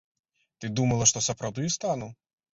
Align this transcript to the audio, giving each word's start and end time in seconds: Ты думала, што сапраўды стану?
Ты 0.63 0.71
думала, 0.79 1.09
што 1.13 1.23
сапраўды 1.27 1.69
стану? 1.77 2.11